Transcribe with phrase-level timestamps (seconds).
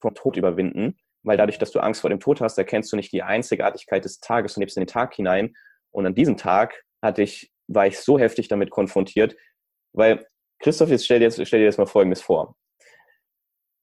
[0.00, 3.12] vom Tod überwinden, weil dadurch, dass du Angst vor dem Tod hast, erkennst du nicht
[3.12, 5.54] die Einzigartigkeit des Tages, du lebst in den Tag hinein.
[5.90, 9.36] Und an diesem Tag hatte ich, war ich so heftig damit konfrontiert,
[9.92, 10.26] weil,
[10.60, 12.56] Christoph, jetzt stell dir, jetzt, stell dir jetzt mal Folgendes vor.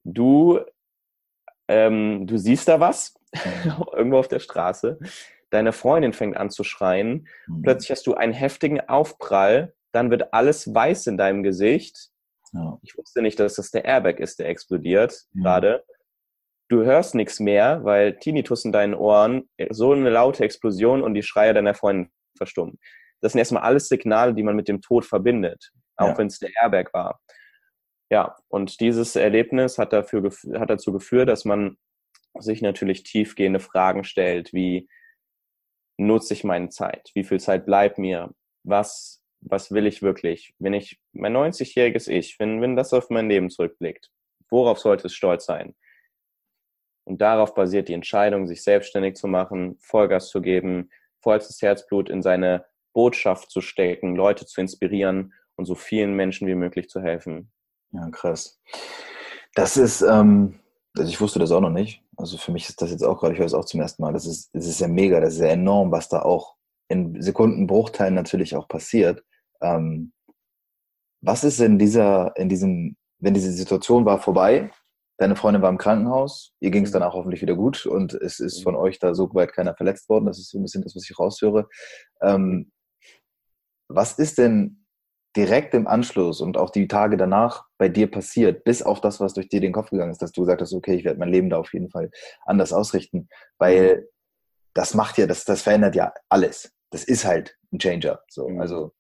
[0.04, 0.60] Du,
[1.68, 3.16] ähm, du siehst da was,
[3.94, 5.00] irgendwo auf der Straße,
[5.50, 7.62] deine Freundin fängt an zu schreien, mhm.
[7.62, 12.10] plötzlich hast du einen heftigen Aufprall, dann wird alles weiß in deinem Gesicht.
[12.52, 12.80] Ja.
[12.82, 15.42] Ich wusste nicht, dass das der Airbag ist, der explodiert ja.
[15.42, 15.84] gerade.
[16.70, 21.24] Du hörst nichts mehr, weil Tinnitus in deinen Ohren, so eine laute Explosion und die
[21.24, 22.80] Schreie deiner Freundin verstummen.
[23.22, 26.18] Das sind erstmal alles Signale, die man mit dem Tod verbindet, auch ja.
[26.18, 27.20] wenn es der Airbag war.
[28.10, 31.78] Ja, und dieses Erlebnis hat, dafür, hat dazu geführt, dass man
[32.40, 34.88] sich natürlich tiefgehende Fragen stellt, wie
[35.98, 37.12] nutze ich meine Zeit?
[37.14, 38.34] Wie viel Zeit bleibt mir?
[38.64, 40.54] Was, was will ich wirklich?
[40.60, 44.10] Wenn ich mein 90-jähriges Ich, wenn, wenn das auf mein Leben zurückblickt,
[44.50, 45.76] worauf sollte es stolz sein?
[47.06, 50.90] Und darauf basiert die Entscheidung, sich selbstständig zu machen, Vollgas zu geben,
[51.22, 56.56] vollstes Herzblut in seine Botschaft zu stecken, Leute zu inspirieren und so vielen Menschen wie
[56.56, 57.52] möglich zu helfen.
[57.92, 58.60] Ja, krass.
[59.56, 60.60] Das ist, ähm,
[60.98, 62.02] also ich wusste das auch noch nicht.
[62.18, 64.14] Also für mich ist das jetzt auch gerade, ich höre es auch zum ersten Mal.
[64.14, 66.56] Das ist, das ist ja mega, das ist ja enorm, was da auch
[66.88, 69.24] in Sekundenbruchteilen natürlich auch passiert.
[69.62, 70.14] Ähm,
[71.22, 74.72] was ist in dieser, in diesem, wenn diese Situation war vorbei,
[75.18, 78.40] deine Freundin war im Krankenhaus, ihr ging es dann auch hoffentlich wieder gut und es
[78.40, 80.26] ist von euch da so weit keiner verletzt worden.
[80.26, 81.68] Das ist so ein bisschen das, was ich raushöre.
[82.22, 82.72] Ähm,
[83.88, 84.86] was ist denn
[85.36, 89.34] direkt im Anschluss und auch die Tage danach bei dir passiert, bis auf das, was
[89.34, 91.50] durch dir den Kopf gegangen ist, dass du gesagt hast, okay, ich werde mein Leben
[91.50, 92.12] da auf jeden Fall
[92.46, 94.02] anders ausrichten, weil mhm.
[94.74, 96.72] das macht ja, das, das verändert ja alles.
[96.92, 98.22] Das ist halt ein Changer.
[98.30, 98.62] So, mhm.
[98.62, 98.94] also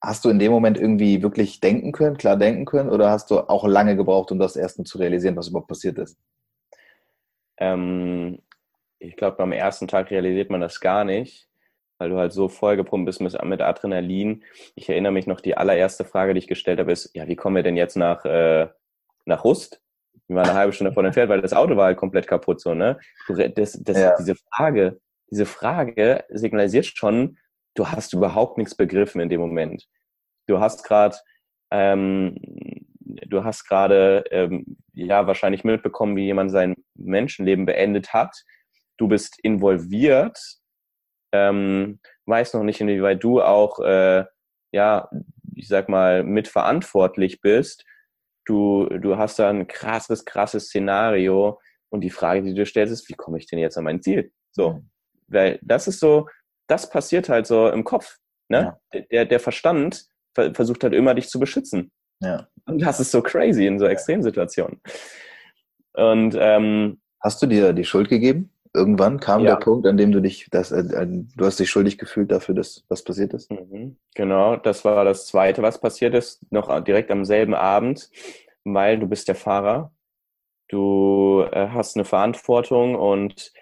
[0.00, 3.40] hast du in dem Moment irgendwie wirklich denken können, klar denken können, oder hast du
[3.40, 6.18] auch lange gebraucht, um das erstmal zu realisieren, was überhaupt passiert ist?
[7.56, 8.40] Ähm,
[8.98, 11.48] ich glaube, beim ersten Tag realisiert man das gar nicht
[11.98, 14.44] weil du halt so vollgepumpt bist mit, Adrenalin.
[14.74, 17.56] Ich erinnere mich noch, die allererste Frage, die ich gestellt habe, ist, ja, wie kommen
[17.56, 18.68] wir denn jetzt nach, äh,
[19.24, 19.82] nach Rust?
[20.28, 22.60] Wir waren eine halbe Stunde vor dem Pferd, weil das Auto war halt komplett kaputt,
[22.60, 22.98] so, ne?
[23.54, 24.14] Das, das, ja.
[24.16, 27.38] Diese Frage, diese Frage signalisiert schon,
[27.74, 29.88] du hast überhaupt nichts begriffen in dem Moment.
[30.48, 31.16] Du hast gerade,
[31.70, 32.36] ähm,
[33.00, 38.34] du hast gerade, ähm, ja, wahrscheinlich mitbekommen, wie jemand sein Menschenleben beendet hat.
[38.96, 40.58] Du bist involviert
[41.32, 44.24] ähm, weiß noch nicht, inwieweit du auch, äh,
[44.72, 45.10] ja,
[45.54, 47.84] ich sag mal, mitverantwortlich bist.
[48.46, 51.60] Du, du hast da ein krasses, krasses Szenario
[51.90, 54.32] und die Frage, die du stellst, ist, wie komme ich denn jetzt an mein Ziel?
[54.52, 54.82] So,
[55.26, 56.28] weil das ist so,
[56.66, 58.18] das passiert halt so im Kopf.
[58.48, 58.78] Ne?
[58.92, 59.00] Ja.
[59.10, 60.06] Der, der Verstand
[60.54, 61.90] versucht halt immer, dich zu beschützen.
[62.20, 62.48] Ja.
[62.66, 64.80] Und das ist so crazy in so Extremsituationen.
[65.94, 68.50] Und ähm, hast du dir die Schuld gegeben?
[68.74, 69.52] Irgendwann kam ja.
[69.52, 72.54] der Punkt, an dem du dich, das, äh, äh, du hast dich schuldig gefühlt dafür,
[72.54, 73.50] dass was passiert ist.
[73.50, 73.96] Mhm.
[74.14, 78.10] Genau, das war das Zweite, was passiert ist, noch direkt am selben Abend,
[78.64, 79.92] weil du bist der Fahrer,
[80.68, 83.52] du äh, hast eine Verantwortung und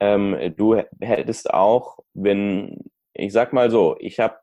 [0.00, 4.36] ähm, du hättest auch, wenn, ich sag mal so, ich habe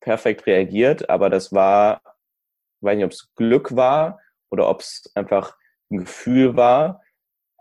[0.00, 5.10] perfekt reagiert, aber das war, ich weiß nicht, ob es Glück war oder ob es
[5.14, 5.56] einfach
[5.90, 7.02] ein Gefühl war,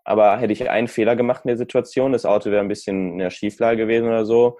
[0.03, 3.17] aber hätte ich einen Fehler gemacht in der Situation, das Auto wäre ein bisschen in
[3.19, 4.57] der Schieflage gewesen oder so,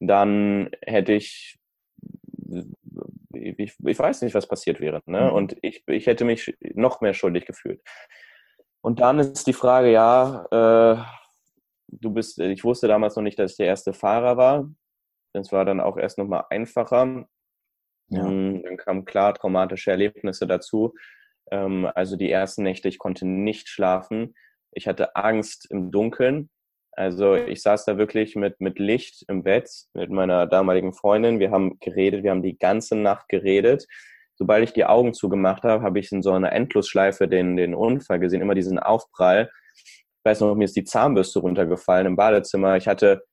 [0.00, 1.58] dann hätte ich,
[3.32, 5.02] ich, ich weiß nicht, was passiert wäre.
[5.06, 5.22] Ne?
[5.22, 5.32] Mhm.
[5.32, 7.80] Und ich, ich hätte mich noch mehr schuldig gefühlt.
[8.80, 11.02] Und dann ist die Frage, ja, äh,
[11.88, 14.68] du bist, ich wusste damals noch nicht, dass ich der erste Fahrer war.
[15.36, 17.26] Das war dann auch erst nochmal einfacher.
[18.08, 18.24] Ja.
[18.24, 20.94] Mm, dann kamen klar traumatische Erlebnisse dazu.
[21.50, 24.34] Ähm, also die ersten Nächte, ich konnte nicht schlafen.
[24.72, 26.50] Ich hatte Angst im Dunkeln.
[26.92, 31.38] Also ich saß da wirklich mit, mit Licht im Bett mit meiner damaligen Freundin.
[31.38, 33.86] Wir haben geredet, wir haben die ganze Nacht geredet.
[34.36, 38.18] Sobald ich die Augen zugemacht habe, habe ich in so einer Endlosschleife den, den Unfall
[38.18, 39.50] gesehen, immer diesen Aufprall.
[39.74, 42.76] Ich weiß noch, mir ist die Zahnbürste runtergefallen im Badezimmer.
[42.76, 43.24] Ich hatte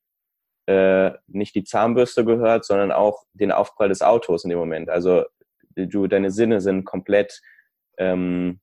[0.66, 4.90] äh, nicht die Zahnbürste gehört, sondern auch den Aufprall des Autos in dem Moment.
[4.90, 5.24] Also
[5.76, 7.42] du, deine Sinne sind komplett
[7.98, 8.60] ähm,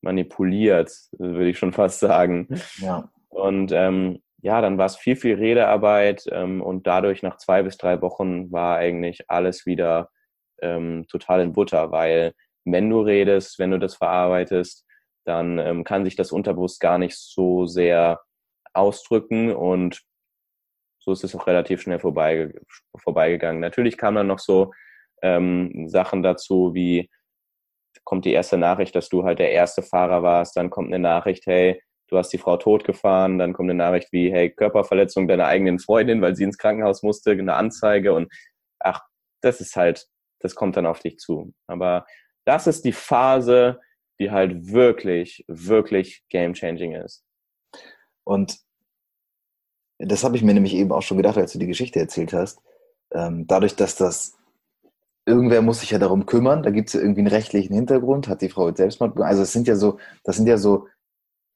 [0.00, 2.48] manipuliert, würde ich schon fast sagen.
[2.76, 3.10] Ja.
[3.28, 7.76] Und ähm, ja, dann war es viel, viel Redearbeit ähm, und dadurch nach zwei bis
[7.76, 10.10] drei Wochen war eigentlich alles wieder
[10.60, 12.34] ähm, total in Butter, weil
[12.64, 14.84] wenn du redest, wenn du das verarbeitest,
[15.24, 18.20] dann ähm, kann sich das Unterbewusst gar nicht so sehr
[18.72, 20.02] ausdrücken und
[21.08, 22.52] so ist es auch relativ schnell vorbei,
[22.96, 23.60] vorbeigegangen.
[23.60, 24.72] Natürlich kamen dann noch so
[25.22, 27.10] ähm, Sachen dazu wie
[28.04, 31.46] kommt die erste Nachricht, dass du halt der erste Fahrer warst, dann kommt eine Nachricht,
[31.46, 35.78] hey, du hast die Frau totgefahren, dann kommt eine Nachricht wie, hey, Körperverletzung deiner eigenen
[35.78, 38.32] Freundin, weil sie ins Krankenhaus musste, eine Anzeige und
[38.78, 39.02] ach,
[39.42, 40.06] das ist halt,
[40.40, 41.52] das kommt dann auf dich zu.
[41.66, 42.06] Aber
[42.46, 43.80] das ist die Phase,
[44.20, 47.24] die halt wirklich, wirklich game-changing ist.
[48.24, 48.58] Und
[49.98, 52.60] das habe ich mir nämlich eben auch schon gedacht, als du die Geschichte erzählt hast.
[53.12, 54.34] Ähm, dadurch, dass das
[55.26, 58.40] irgendwer muss sich ja darum kümmern, da gibt es ja irgendwie einen rechtlichen Hintergrund, hat
[58.40, 60.86] die Frau jetzt Selbstmord, also es sind ja so, das sind ja so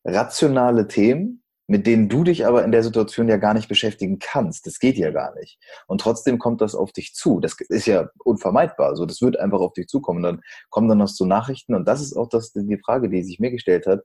[0.04, 4.66] rationale Themen, mit denen du dich aber in der Situation ja gar nicht beschäftigen kannst.
[4.66, 5.58] Das geht ja gar nicht.
[5.86, 7.40] Und trotzdem kommt das auf dich zu.
[7.40, 8.88] Das ist ja unvermeidbar.
[8.88, 10.22] Also das wird einfach auf dich zukommen.
[10.22, 11.74] Dann kommen dann noch so Nachrichten.
[11.74, 14.02] Und das ist auch das, die Frage, die sich mir gestellt hat.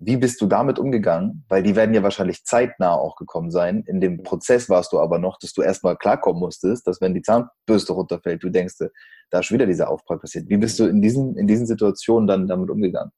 [0.00, 1.44] Wie bist du damit umgegangen?
[1.48, 3.82] Weil die werden ja wahrscheinlich zeitnah auch gekommen sein.
[3.86, 7.22] In dem Prozess warst du aber noch, dass du erstmal klarkommen musstest, dass wenn die
[7.22, 8.76] Zahnbürste runterfällt, du denkst,
[9.30, 10.48] da ist wieder dieser Aufprall passiert.
[10.48, 13.10] Wie bist du in diesen, in diesen Situationen dann damit umgegangen?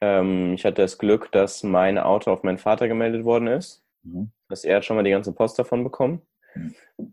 [0.00, 3.84] Ähm, ich hatte das Glück, dass mein Auto auf meinen Vater gemeldet worden ist.
[4.02, 4.32] Mhm.
[4.48, 6.22] Dass er hat schon mal die ganze Post davon bekommen.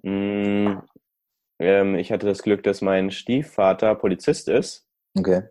[0.02, 0.82] Mhm.
[1.60, 4.88] Ähm, ich hatte das Glück, dass mein Stiefvater Polizist ist.
[5.16, 5.44] Okay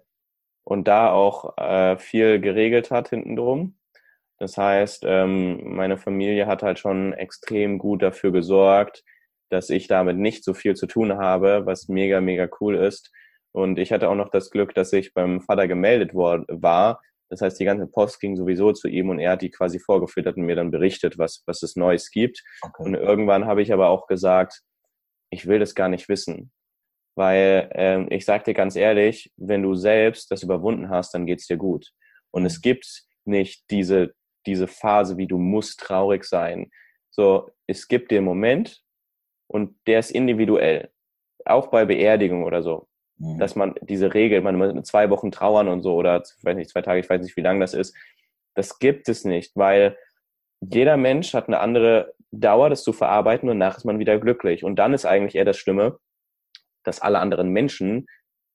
[0.65, 3.77] und da auch äh, viel geregelt hat hinten drum.
[4.39, 9.05] Das heißt, ähm, meine Familie hat halt schon extrem gut dafür gesorgt,
[9.51, 13.13] dass ich damit nicht so viel zu tun habe, was mega, mega cool ist.
[13.53, 17.03] Und ich hatte auch noch das Glück, dass ich beim Vater gemeldet worden war.
[17.29, 20.37] Das heißt, die ganze Post ging sowieso zu ihm und er hat die quasi vorgefüttert
[20.37, 22.43] und mir dann berichtet, was, was es Neues gibt.
[22.63, 22.83] Okay.
[22.83, 24.63] Und irgendwann habe ich aber auch gesagt,
[25.31, 26.51] ich will das gar nicht wissen.
[27.15, 31.47] Weil ähm, ich sage dir ganz ehrlich, wenn du selbst das überwunden hast, dann geht's
[31.47, 31.93] dir gut.
[32.31, 34.15] Und es gibt nicht diese,
[34.47, 36.71] diese Phase, wie du musst traurig sein.
[37.11, 38.83] So, es gibt den Moment
[39.47, 40.91] und der ist individuell.
[41.45, 42.89] Auch bei Beerdigung oder so.
[43.19, 43.39] Mhm.
[43.39, 46.71] Dass man diese Regel, man muss zwei Wochen trauern und so oder ich weiß nicht,
[46.71, 47.95] zwei Tage, ich weiß nicht, wie lang das ist.
[48.55, 49.97] Das gibt es nicht, weil
[50.61, 54.65] jeder Mensch hat eine andere Dauer, das zu verarbeiten und nach ist man wieder glücklich.
[54.65, 55.99] Und dann ist eigentlich eher das Schlimme,
[56.85, 58.07] dass alle anderen Menschen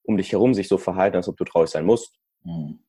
[0.04, 2.18] um dich herum sich so verhalten, als ob du traurig sein musst.
[2.44, 2.80] Mhm.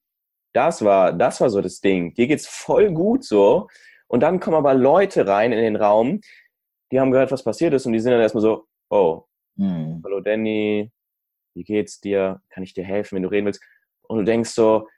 [0.55, 2.15] Das war, das war so das Ding.
[2.15, 3.69] Dir geht's voll gut so.
[4.07, 6.21] Und dann kommen aber Leute rein in den Raum,
[6.91, 9.25] die haben gehört, was passiert ist und die sind dann erstmal so, oh,
[9.57, 10.01] mhm.
[10.03, 10.91] hallo Danny,
[11.55, 12.41] wie geht's dir?
[12.49, 13.63] Kann ich dir helfen, wenn du reden willst?
[14.03, 14.89] Und du denkst so,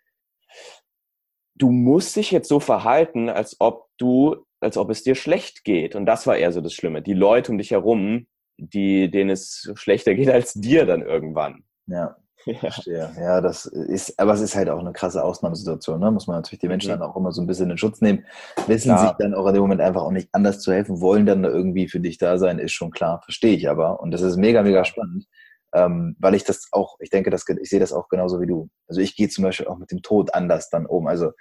[1.56, 5.96] du musst dich jetzt so verhalten, als ob du, als ob es dir schlecht geht.
[5.96, 7.02] Und das war eher so das Schlimme.
[7.02, 8.26] Die Leute um dich herum,
[8.60, 11.64] die, denen es schlechter geht als dir dann irgendwann.
[11.86, 12.16] Ja.
[12.46, 12.54] Ja.
[12.54, 13.10] Verstehe.
[13.20, 16.10] Ja, das ist, aber es ist halt auch eine krasse Ausnahmesituation, ne?
[16.10, 17.00] Muss man natürlich die Menschen mhm.
[17.00, 18.24] dann auch immer so ein bisschen in Schutz nehmen.
[18.66, 19.08] Wissen klar.
[19.08, 21.86] sich dann auch in dem Moment einfach auch nicht anders zu helfen, wollen dann irgendwie
[21.86, 24.00] für dich da sein, ist schon klar, verstehe ich aber.
[24.00, 25.26] Und das ist mega, mega spannend.
[25.72, 28.70] Ähm, weil ich das auch, ich denke, dass, ich sehe das auch genauso wie du.
[28.88, 31.06] Also ich gehe zum Beispiel auch mit dem Tod anders dann um.
[31.06, 31.32] Also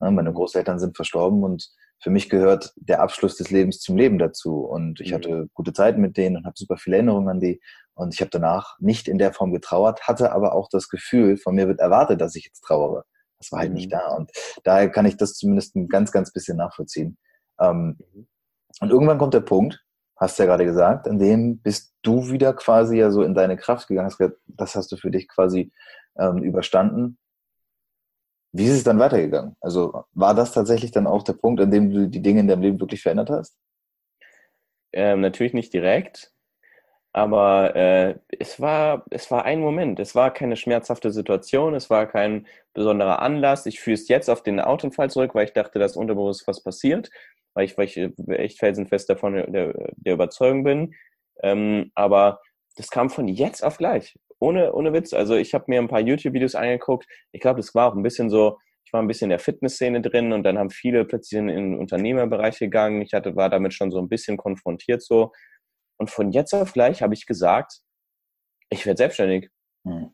[0.00, 1.70] ne, meine Großeltern sind verstorben und
[2.00, 4.60] für mich gehört der Abschluss des Lebens zum Leben dazu.
[4.60, 5.14] Und ich mhm.
[5.14, 7.60] hatte gute Zeiten mit denen und habe super viele Erinnerungen an die.
[7.94, 11.54] Und ich habe danach nicht in der Form getrauert, hatte aber auch das Gefühl, von
[11.54, 13.04] mir wird erwartet, dass ich jetzt trauere.
[13.38, 13.76] Das war halt mhm.
[13.76, 14.14] nicht da.
[14.14, 14.30] Und
[14.64, 17.18] daher kann ich das zumindest ein ganz, ganz bisschen nachvollziehen.
[17.60, 18.28] Ähm, mhm.
[18.80, 19.84] Und irgendwann kommt der Punkt,
[20.16, 23.56] hast du ja gerade gesagt, an dem bist du wieder quasi ja so in deine
[23.56, 24.12] Kraft gegangen.
[24.46, 25.72] Das hast du für dich quasi
[26.18, 27.18] ähm, überstanden.
[28.52, 29.56] Wie ist es dann weitergegangen?
[29.60, 32.62] Also war das tatsächlich dann auch der Punkt, an dem du die Dinge in deinem
[32.62, 33.56] Leben wirklich verändert hast?
[34.92, 36.32] Ähm, natürlich nicht direkt,
[37.12, 40.00] aber äh, es, war, es war ein Moment.
[40.00, 43.66] Es war keine schmerzhafte Situation, es war kein besonderer Anlass.
[43.66, 47.10] Ich fühle es jetzt auf den Autounfall zurück, weil ich dachte, dass unterbewusst was passiert,
[47.54, 50.94] weil ich, weil ich echt felsenfest davon der, der Überzeugung bin.
[51.42, 52.40] Ähm, aber
[52.76, 55.12] das kam von jetzt auf gleich ohne, ohne Witz.
[55.12, 57.06] Also ich habe mir ein paar YouTube-Videos angeguckt.
[57.32, 60.00] Ich glaube, das war auch ein bisschen so, ich war ein bisschen in der Fitnessszene
[60.00, 63.02] drin und dann haben viele plötzlich in, in den Unternehmerbereich gegangen.
[63.02, 65.32] Ich hatte, war damit schon so ein bisschen konfrontiert so.
[65.98, 67.80] Und von jetzt auf gleich habe ich gesagt,
[68.70, 69.50] ich werde selbstständig.
[69.86, 70.10] Hm.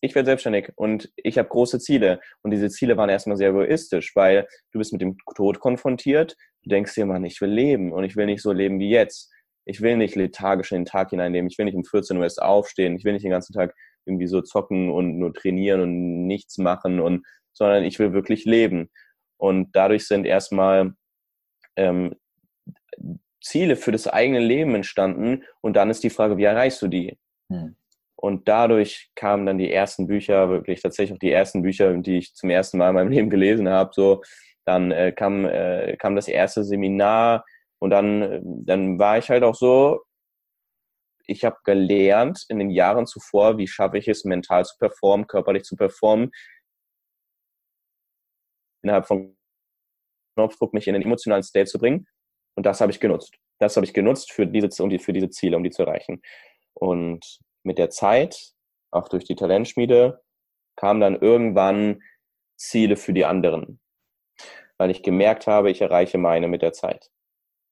[0.00, 2.20] Ich werde selbstständig und ich habe große Ziele.
[2.42, 6.36] Und diese Ziele waren erstmal sehr egoistisch, weil du bist mit dem Tod konfrontiert.
[6.62, 9.32] Du denkst dir, Mann, ich will leben und ich will nicht so leben wie jetzt
[9.68, 12.40] ich will nicht lethargisch in den Tag hineinnehmen, ich will nicht um 14 Uhr erst
[12.40, 13.74] aufstehen, ich will nicht den ganzen Tag
[14.06, 18.88] irgendwie so zocken und nur trainieren und nichts machen und sondern ich will wirklich leben.
[19.36, 20.94] Und dadurch sind erstmal
[21.76, 22.14] ähm,
[23.42, 27.18] Ziele für das eigene Leben entstanden und dann ist die Frage, wie erreichst du die?
[27.50, 27.76] Hm.
[28.16, 32.34] Und dadurch kamen dann die ersten Bücher, wirklich tatsächlich auch die ersten Bücher, die ich
[32.34, 33.90] zum ersten Mal in meinem Leben gelesen habe.
[33.92, 34.22] So,
[34.64, 37.44] dann äh, kam, äh, kam das erste Seminar,
[37.78, 40.02] und dann, dann war ich halt auch so,
[41.26, 45.64] ich habe gelernt in den Jahren zuvor, wie schaffe ich es, mental zu performen, körperlich
[45.64, 46.30] zu performen,
[48.82, 49.36] innerhalb von
[50.34, 52.06] Knopfdruck mich in den emotionalen State zu bringen.
[52.56, 53.36] Und das habe ich genutzt.
[53.58, 56.22] Das habe ich genutzt für diese, um die, für diese Ziele, um die zu erreichen.
[56.74, 58.54] Und mit der Zeit,
[58.90, 60.22] auch durch die Talentschmiede,
[60.76, 62.02] kamen dann irgendwann
[62.56, 63.80] Ziele für die anderen.
[64.78, 67.10] Weil ich gemerkt habe, ich erreiche meine mit der Zeit.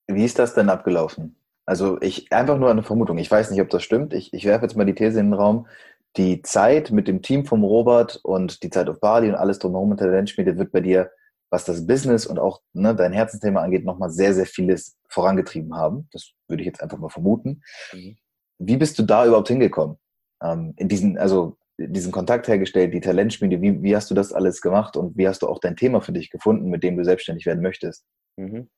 [0.08, 1.36] Wie ist das denn abgelaufen?
[1.66, 3.18] Also ich einfach nur eine Vermutung.
[3.18, 4.14] Ich weiß nicht, ob das stimmt.
[4.14, 5.66] Ich, ich werfe jetzt mal die These in den Raum.
[6.16, 9.90] Die Zeit mit dem Team vom Robert und die Zeit auf Bali und alles drumherum
[9.90, 11.10] mit der Talentschmiede wird bei dir,
[11.50, 16.08] was das Business und auch ne, dein Herzensthema angeht, nochmal sehr, sehr vieles vorangetrieben haben.
[16.12, 17.62] Das würde ich jetzt einfach mal vermuten.
[17.92, 18.16] Mhm.
[18.58, 19.98] Wie bist du da überhaupt hingekommen?
[20.42, 24.60] Ähm, in diesen, also diesen Kontakt hergestellt, die Talentschmiede, wie, wie hast du das alles
[24.60, 27.44] gemacht und wie hast du auch dein Thema für dich gefunden, mit dem du selbstständig
[27.44, 28.06] werden möchtest?
[28.36, 28.68] Mhm.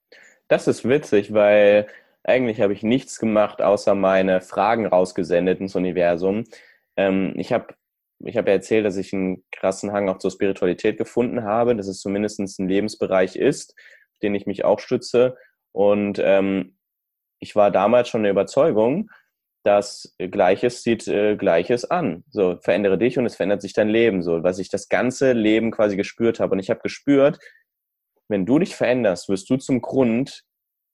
[0.48, 1.86] Das ist witzig, weil
[2.24, 6.44] eigentlich habe ich nichts gemacht, außer meine Fragen rausgesendet ins Universum.
[6.96, 7.74] Ähm, ich habe
[8.24, 11.86] ich hab ja erzählt, dass ich einen krassen Hang auch zur Spiritualität gefunden habe, dass
[11.86, 15.36] es zumindest ein Lebensbereich ist, auf den ich mich auch stütze.
[15.72, 16.76] Und ähm,
[17.38, 19.10] ich war damals schon der Überzeugung,
[19.62, 22.24] dass Gleiches zieht äh, Gleiches an.
[22.30, 24.22] So, verändere dich und es verändert sich dein Leben.
[24.22, 26.52] So, was ich das ganze Leben quasi gespürt habe.
[26.52, 27.38] Und ich habe gespürt,
[28.28, 30.44] wenn du dich veränderst, wirst du zum Grund,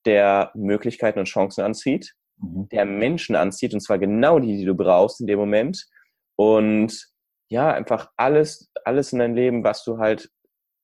[0.06, 2.68] der Möglichkeiten und Chancen anzieht, mhm.
[2.68, 5.86] der Menschen anzieht, und zwar genau die, die du brauchst in dem Moment.
[6.36, 7.08] Und
[7.48, 10.30] ja, einfach alles, alles in deinem Leben, was du halt,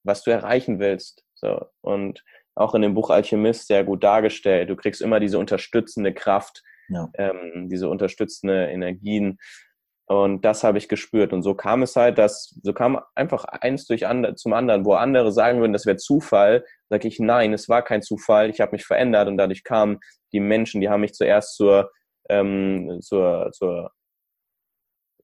[0.04, 1.24] was du erreichen willst.
[1.34, 1.66] So.
[1.80, 2.22] Und
[2.54, 4.70] auch in dem Buch Alchemist sehr gut dargestellt.
[4.70, 7.08] Du kriegst immer diese unterstützende Kraft, ja.
[7.14, 9.38] ähm, diese unterstützende Energien.
[10.10, 11.32] Und das habe ich gespürt.
[11.32, 14.94] Und so kam es halt, dass, so kam einfach eins durch andre, zum anderen, wo
[14.94, 18.72] andere sagen würden, das wäre Zufall, sage ich, nein, es war kein Zufall, ich habe
[18.72, 20.00] mich verändert und dadurch kamen
[20.32, 21.92] die Menschen, die haben mich zuerst zur,
[22.28, 23.92] ähm, zur, zur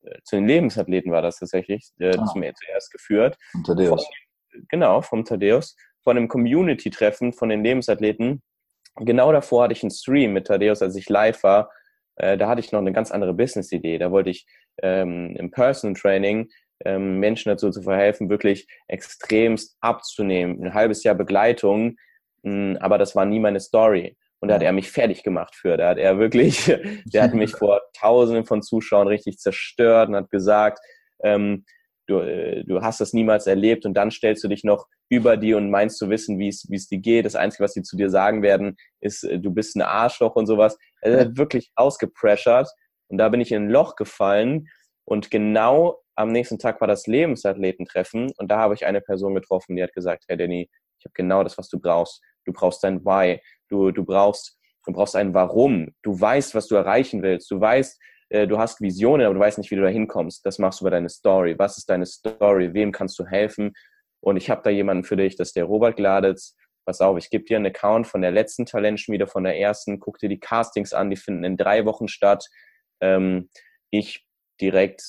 [0.02, 2.24] äh, zu den Lebensathleten war das tatsächlich, äh, ah.
[2.26, 3.36] zu mir zuerst geführt.
[3.50, 4.06] Von Thaddeus.
[4.06, 5.74] Von, genau, vom Thaddeus.
[6.04, 8.40] Von einem Community-Treffen von den Lebensathleten.
[9.00, 11.72] Genau davor hatte ich einen Stream mit Thaddeus, als ich live war.
[12.16, 13.98] Äh, da hatte ich noch eine ganz andere Business-Idee.
[13.98, 14.46] Da wollte ich
[14.82, 16.48] ähm, im Personal Training
[16.84, 20.62] ähm, Menschen dazu zu verhelfen, wirklich extremst abzunehmen.
[20.62, 21.96] Ein halbes Jahr Begleitung,
[22.42, 24.16] mh, hm, aber das war nie meine Story.
[24.40, 25.76] Und da hat er mich fertig gemacht für.
[25.76, 26.66] Da hat er wirklich,
[27.06, 30.78] der hat mich vor Tausenden von Zuschauern richtig zerstört und hat gesagt,
[31.22, 31.64] ähm,
[32.06, 35.54] du, äh, du hast das niemals erlebt und dann stellst du dich noch über die
[35.54, 37.26] und meinst zu wissen, wie es wie es dir geht.
[37.26, 40.46] Das Einzige, was sie zu dir sagen werden, ist, äh, du bist ein Arschloch und
[40.46, 40.78] sowas.
[41.00, 42.68] Er hat wirklich ausgepressured
[43.08, 44.68] und da bin ich in ein Loch gefallen
[45.04, 49.76] und genau am nächsten Tag war das Lebensathleten-Treffen und da habe ich eine Person getroffen,
[49.76, 52.22] die hat gesagt, hey Danny, ich habe genau das, was du brauchst.
[52.44, 53.40] Du brauchst dein Why.
[53.68, 55.94] Du, du brauchst, du brauchst ein Warum.
[56.02, 57.50] Du weißt, was du erreichen willst.
[57.50, 60.44] Du weißt, äh, du hast Visionen, aber du weißt nicht, wie du da hinkommst.
[60.44, 61.58] Das machst du über deine Story.
[61.58, 62.74] Was ist deine Story?
[62.74, 63.72] Wem kannst du helfen?
[64.20, 66.56] Und ich habe da jemanden für dich, das ist der Robert Gladitz.
[66.84, 70.00] Pass auf, ich gebe dir einen Account von der letzten Talentschmiede, von der ersten.
[70.00, 72.46] Guck dir die Castings an, die finden in drei Wochen statt.
[73.00, 73.50] Ähm,
[73.90, 74.26] ich
[74.60, 75.02] direkt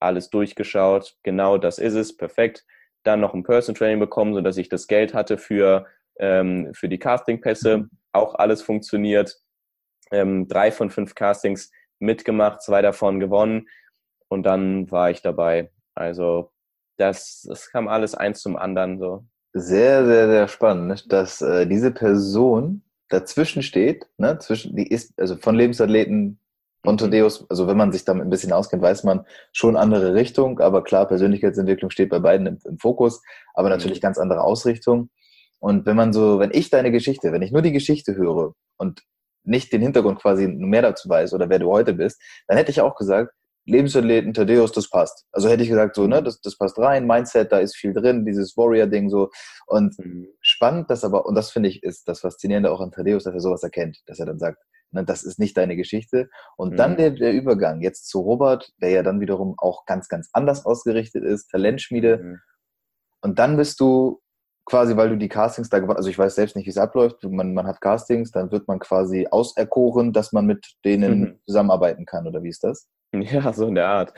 [0.00, 1.16] alles durchgeschaut.
[1.22, 2.16] Genau das ist es.
[2.16, 2.64] Perfekt.
[3.04, 5.86] Dann noch ein Person Training bekommen, sodass ich das Geld hatte für,
[6.18, 7.78] ähm, für die Castingpässe.
[7.78, 7.90] Mhm.
[8.12, 9.36] Auch alles funktioniert.
[10.10, 13.68] Ähm, drei von fünf Castings mitgemacht, zwei davon gewonnen.
[14.28, 15.70] Und dann war ich dabei.
[15.94, 16.50] Also
[16.96, 19.24] das, das kam alles eins zum anderen so.
[19.52, 25.36] Sehr, sehr, sehr spannend, dass äh, diese Person dazwischen steht, ne, zwischen, die ist, also
[25.36, 26.40] von Lebensathleten
[26.84, 30.84] Montadeus, also wenn man sich damit ein bisschen auskennt, weiß man schon andere Richtung, aber
[30.84, 33.22] klar, Persönlichkeitsentwicklung steht bei beiden im, im Fokus,
[33.54, 35.08] aber natürlich ganz andere Ausrichtung.
[35.60, 39.02] Und wenn man so, wenn ich deine Geschichte, wenn ich nur die Geschichte höre und
[39.44, 42.80] nicht den Hintergrund quasi mehr dazu weiß oder wer du heute bist, dann hätte ich
[42.80, 43.32] auch gesagt,
[43.66, 45.24] Lebensathleten, Thaddeus, das passt.
[45.32, 48.26] Also hätte ich gesagt, so, ne, das, das passt rein, Mindset, da ist viel drin,
[48.26, 49.30] dieses Warrior-Ding so.
[49.66, 50.28] Und mhm.
[50.42, 53.40] spannend, dass aber, und das finde ich, ist das Faszinierende auch an Thaddeus, dass er
[53.40, 54.58] sowas erkennt, dass er dann sagt,
[54.94, 56.28] Ne, das ist nicht deine Geschichte.
[56.56, 56.76] Und mhm.
[56.76, 60.64] dann der, der Übergang jetzt zu Robert, der ja dann wiederum auch ganz, ganz anders
[60.64, 62.18] ausgerichtet ist, Talentschmiede.
[62.18, 62.40] Mhm.
[63.20, 64.20] Und dann bist du
[64.64, 67.22] quasi, weil du die Castings da gewonnen also ich weiß selbst nicht, wie es abläuft,
[67.24, 71.38] man, man hat Castings, dann wird man quasi auserkoren, dass man mit denen mhm.
[71.46, 72.88] zusammenarbeiten kann, oder wie ist das?
[73.14, 74.12] Ja, so in der Art.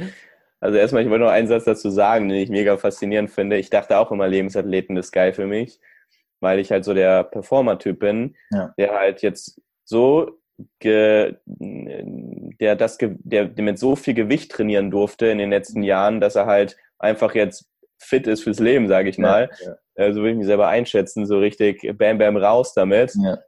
[0.61, 3.59] Also erstmal, ich wollte noch einen Satz dazu sagen, den ich mega faszinierend finde.
[3.59, 5.81] Ich dachte auch immer, Lebensathleten ist geil für mich,
[6.41, 8.73] weil ich halt so der Performer-Typ bin, ja.
[8.79, 10.41] der halt jetzt so
[10.81, 16.21] ge, der das der, der mit so viel Gewicht trainieren durfte in den letzten Jahren,
[16.21, 19.51] dass er halt einfach jetzt fit ist fürs Leben, sage ich mal.
[19.61, 19.77] Ja, ja.
[19.97, 23.15] Also würde ich mich selber einschätzen, so richtig bam bam raus damit.
[23.15, 23.39] Ja.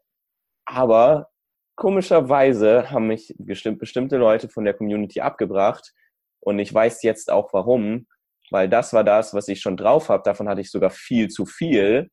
[0.64, 1.28] Aber
[1.76, 5.92] komischerweise haben mich bestimmte Leute von der Community abgebracht
[6.40, 8.06] und ich weiß jetzt auch warum,
[8.50, 10.22] weil das war das, was ich schon drauf habe.
[10.24, 12.10] Davon hatte ich sogar viel zu viel.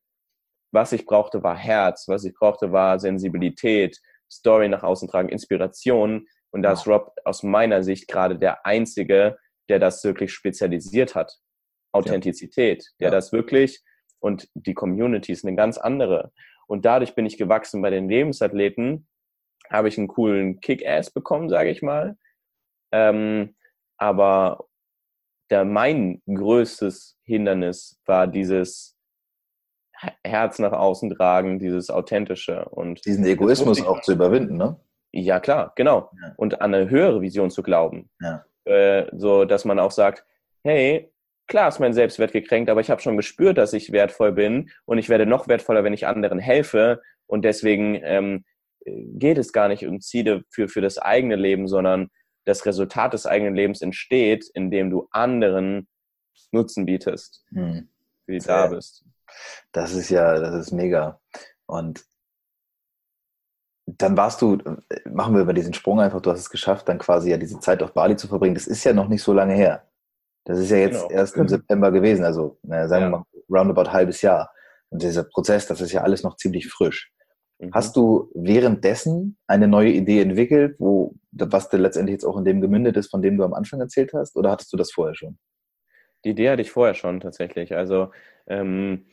[0.72, 2.06] Was ich brauchte, war Herz.
[2.08, 3.98] Was ich brauchte, war Sensibilität,
[4.30, 6.26] Story nach außen tragen, Inspiration.
[6.50, 9.38] Und da ist Rob aus meiner Sicht gerade der Einzige,
[9.68, 11.38] der das wirklich spezialisiert hat.
[11.96, 13.10] Authentizität, der ja.
[13.10, 13.82] das wirklich
[14.20, 16.32] und die Community ist eine ganz andere.
[16.66, 19.06] Und dadurch bin ich gewachsen bei den Lebensathleten,
[19.70, 22.16] habe ich einen coolen Kick-Ass bekommen, sage ich mal.
[22.92, 23.54] Ähm,
[23.98, 24.66] aber
[25.50, 28.96] der, mein größtes Hindernis war dieses
[30.24, 34.78] Herz nach außen tragen, dieses authentische und diesen Egoismus auch zu überwinden, ne?
[35.12, 36.10] Ja klar, genau.
[36.20, 36.34] Ja.
[36.36, 38.44] Und an eine höhere Vision zu glauben, ja.
[38.64, 40.26] äh, so dass man auch sagt,
[40.64, 41.10] hey,
[41.46, 44.98] klar ist mein Selbstwert gekränkt, aber ich habe schon gespürt, dass ich wertvoll bin und
[44.98, 48.44] ich werde noch wertvoller, wenn ich anderen helfe und deswegen ähm,
[48.84, 52.10] geht es gar nicht um Ziele für für das eigene Leben, sondern
[52.44, 55.88] das Resultat des eigenen Lebens entsteht, indem du anderen
[56.52, 57.88] Nutzen bietest, hm.
[58.26, 59.04] wie du da bist.
[59.72, 61.20] Das ist ja, das ist mega.
[61.66, 62.04] Und
[63.86, 64.58] dann warst du,
[65.04, 67.82] machen wir über diesen Sprung einfach, du hast es geschafft, dann quasi ja diese Zeit
[67.82, 68.54] auf Bali zu verbringen.
[68.54, 69.85] Das ist ja noch nicht so lange her.
[70.46, 71.20] Das ist ja jetzt genau.
[71.20, 73.10] erst im September gewesen, also na, sagen ja.
[73.10, 74.50] wir mal roundabout halbes Jahr.
[74.90, 77.12] Und dieser Prozess, das ist ja alles noch ziemlich frisch.
[77.58, 77.70] Mhm.
[77.72, 82.60] Hast du währenddessen eine neue Idee entwickelt, wo, was dir letztendlich jetzt auch in dem
[82.60, 85.36] gemündet ist, von dem du am Anfang erzählt hast, oder hattest du das vorher schon?
[86.24, 87.74] Die Idee hatte ich vorher schon tatsächlich.
[87.74, 88.12] Also
[88.46, 89.06] ähm,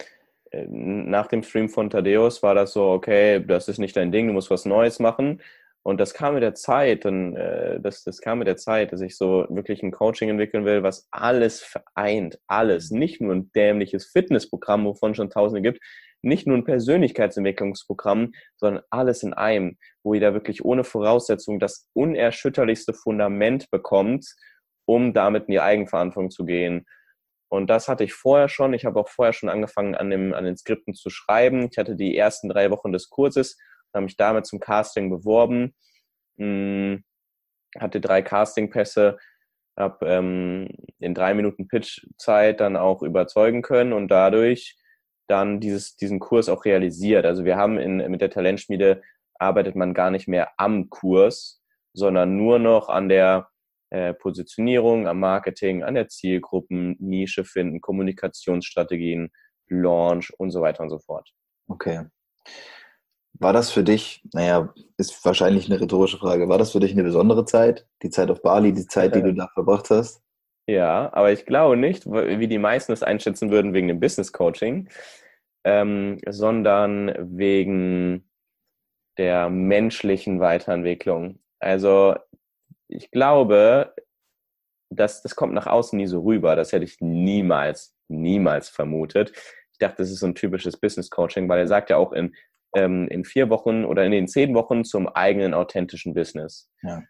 [0.52, 4.28] äh, nach dem Stream von Thaddeus war das so, okay, das ist nicht dein Ding,
[4.28, 5.42] du musst was Neues machen.
[5.86, 9.02] Und das kam mit der Zeit, und äh, das, das kam mit der Zeit, dass
[9.02, 12.90] ich so wirklich ein Coaching entwickeln will, was alles vereint, alles.
[12.90, 13.00] Mhm.
[13.00, 15.84] Nicht nur ein dämliches Fitnessprogramm, wovon schon Tausende gibt,
[16.22, 22.94] nicht nur ein Persönlichkeitsentwicklungsprogramm, sondern alles in einem, wo jeder wirklich ohne Voraussetzung das unerschütterlichste
[22.94, 24.26] Fundament bekommt,
[24.86, 26.86] um damit in die Eigenverantwortung zu gehen.
[27.50, 28.74] Und das hatte ich vorher schon.
[28.74, 31.68] Ich habe auch vorher schon angefangen, an, dem, an den Skripten zu schreiben.
[31.70, 33.58] Ich hatte die ersten drei Wochen des Kurses,
[33.94, 35.74] habe mich damit zum Casting beworben,
[36.38, 37.04] hm,
[37.78, 39.18] hatte drei Castingpässe,
[39.78, 44.78] habe ähm, in drei Minuten Pitch-Zeit dann auch überzeugen können und dadurch
[45.28, 47.26] dann dieses, diesen Kurs auch realisiert.
[47.26, 49.02] Also wir haben in, mit der Talentschmiede
[49.40, 51.62] arbeitet man gar nicht mehr am Kurs,
[51.94, 53.50] sondern nur noch an der
[53.90, 59.32] äh, Positionierung, am Marketing, an der Zielgruppen, Nische finden, Kommunikationsstrategien,
[59.68, 61.30] Launch und so weiter und so fort.
[61.68, 62.06] Okay.
[63.40, 67.04] War das für dich, naja, ist wahrscheinlich eine rhetorische Frage, war das für dich eine
[67.04, 67.88] besondere Zeit?
[68.04, 70.22] Die Zeit auf Bali, die Zeit, die du da verbracht hast?
[70.68, 74.88] Ja, aber ich glaube nicht, wie die meisten es einschätzen würden wegen dem Business Coaching,
[75.66, 78.30] ähm, sondern wegen
[79.18, 81.40] der menschlichen Weiterentwicklung.
[81.60, 82.16] Also
[82.88, 83.94] ich glaube,
[84.90, 86.56] dass das kommt nach außen nie so rüber.
[86.56, 89.32] Das hätte ich niemals, niemals vermutet.
[89.72, 92.36] Ich dachte, das ist so ein typisches Business Coaching, weil er sagt ja auch in,
[92.76, 96.70] ähm, in vier Wochen oder in den zehn Wochen zum eigenen authentischen Business.
[96.82, 97.04] Ja.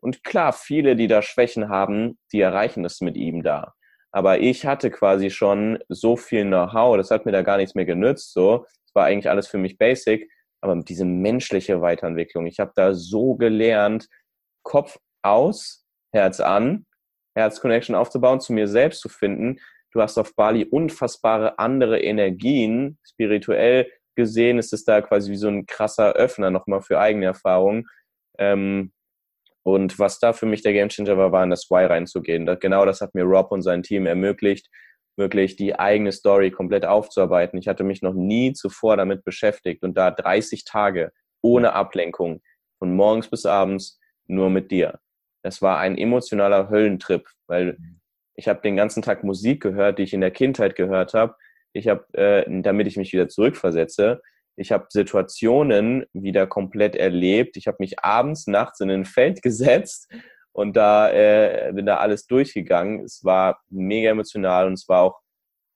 [0.00, 3.74] Und klar, viele, die da Schwächen haben, die erreichen das mit ihm da.
[4.12, 7.84] Aber ich hatte quasi schon so viel Know-how, das hat mir da gar nichts mehr
[7.84, 8.32] genützt.
[8.32, 10.30] So, es war eigentlich alles für mich basic,
[10.60, 12.46] aber diese menschliche Weiterentwicklung.
[12.46, 14.08] Ich habe da so gelernt,
[14.62, 16.86] Kopf aus, Herz an,
[17.34, 19.58] Herz-Connection aufzubauen, zu mir selbst zu finden.
[19.90, 22.98] Du hast auf Bali unfassbare andere Energien.
[23.04, 27.86] Spirituell gesehen ist es da quasi wie so ein krasser Öffner nochmal für eigene Erfahrungen.
[28.38, 28.92] Ähm,
[29.62, 32.46] und was da für mich der Gamechanger war, war in das Why reinzugehen.
[32.46, 34.68] Das, genau das hat mir Rob und sein Team ermöglicht,
[35.16, 37.58] wirklich die eigene Story komplett aufzuarbeiten.
[37.58, 42.42] Ich hatte mich noch nie zuvor damit beschäftigt und da 30 Tage ohne Ablenkung,
[42.78, 44.98] von morgens bis abends nur mit dir.
[45.42, 47.78] Das war ein emotionaler Höllentrip, weil
[48.34, 51.36] ich habe den ganzen Tag Musik gehört, die ich in der Kindheit gehört habe.
[51.74, 54.22] Ich habe, äh, damit ich mich wieder zurückversetze,
[54.56, 57.56] ich habe Situationen wieder komplett erlebt.
[57.56, 60.10] Ich habe mich abends, nachts in ein Feld gesetzt
[60.52, 63.04] und da äh, bin da alles durchgegangen.
[63.04, 65.20] Es war mega emotional und es war auch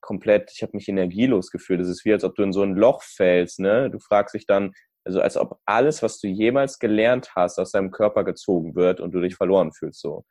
[0.00, 1.80] komplett, ich habe mich energielos gefühlt.
[1.80, 3.58] Es ist wie, als ob du in so ein Loch fällst.
[3.58, 3.90] Ne?
[3.90, 4.72] Du fragst dich dann,
[5.04, 9.12] also als ob alles, was du jemals gelernt hast, aus deinem Körper gezogen wird und
[9.12, 10.00] du dich verloren fühlst.
[10.00, 10.24] So.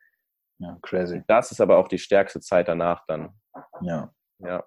[0.60, 1.22] Ja, crazy.
[1.28, 3.34] Das ist aber auch die stärkste Zeit danach dann.
[3.82, 4.12] Ja.
[4.38, 4.64] Ja.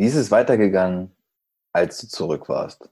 [0.00, 1.14] Wie ist es weitergegangen
[1.74, 2.88] als du zurück warst?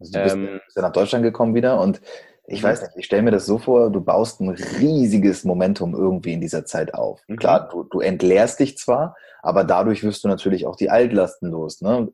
[0.00, 2.00] Also du bist, ähm, ja nach Deutschland gekommen wieder und
[2.46, 6.32] ich weiß nicht, ich stelle mir das so vor, du baust ein riesiges Momentum irgendwie
[6.32, 7.20] in dieser Zeit auf.
[7.28, 7.36] Mhm.
[7.36, 11.82] Klar, du, du entleerst dich zwar, aber dadurch wirst du natürlich auch die Altlasten los.
[11.82, 12.08] Ne?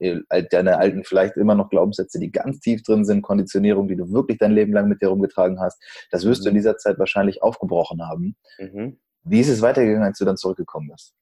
[0.51, 4.39] Deine alten vielleicht immer noch Glaubenssätze, die ganz tief drin sind, Konditionierung, die du wirklich
[4.39, 6.45] dein Leben lang mit dir rumgetragen hast, das wirst mhm.
[6.47, 6.59] du in mhm.
[6.59, 8.35] dieser Zeit wahrscheinlich aufgebrochen haben.
[8.59, 8.99] Mhm.
[9.23, 11.15] Wie ist es weitergegangen, als du dann zurückgekommen bist?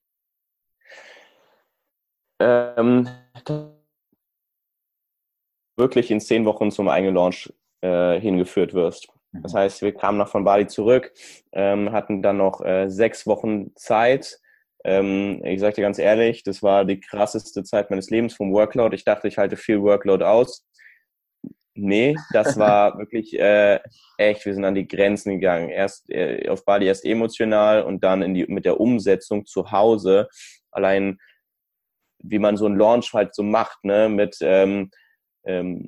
[2.40, 3.08] Ähm,
[5.76, 9.08] wirklich in zehn Wochen zum eigenen Launch äh, hingeführt wirst.
[9.32, 9.58] Das mhm.
[9.58, 11.12] heißt, wir kamen noch von Bali zurück,
[11.52, 14.40] ähm, hatten dann noch äh, sechs Wochen Zeit.
[14.84, 18.96] Ähm, ich sage dir ganz ehrlich, das war die krasseste Zeit meines Lebens vom Workload.
[18.96, 20.66] Ich dachte, ich halte viel Workload aus.
[21.74, 23.78] Nee, das war wirklich äh,
[24.16, 25.68] echt, wir sind an die Grenzen gegangen.
[25.68, 30.28] Erst äh, auf Bali erst emotional und dann die, mit der Umsetzung zu Hause.
[30.72, 31.18] Allein
[32.22, 34.90] wie man so einen Launch halt so macht, ne, mit ähm,
[35.44, 35.86] ähm,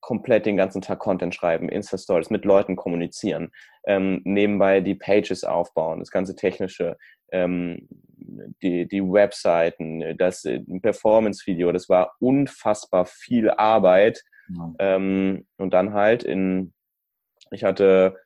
[0.00, 3.52] komplett den ganzen Tag Content schreiben, Insta-Stories, mit Leuten kommunizieren,
[3.86, 6.98] ähm, nebenbei die Pages aufbauen, das ganze Technische,
[7.32, 7.88] ähm,
[8.62, 14.22] die, die Webseiten, das äh, Performance-Video, das war unfassbar viel Arbeit.
[14.48, 14.74] Ja.
[14.78, 16.74] Ähm, und dann halt in,
[17.50, 18.18] ich hatte,